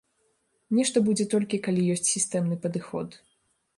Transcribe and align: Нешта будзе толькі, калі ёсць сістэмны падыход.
Нешта 0.77 1.03
будзе 1.09 1.27
толькі, 1.33 1.61
калі 1.67 1.85
ёсць 1.97 2.09
сістэмны 2.15 2.59
падыход. 2.65 3.09